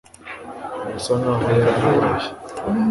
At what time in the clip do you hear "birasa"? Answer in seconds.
0.83-1.11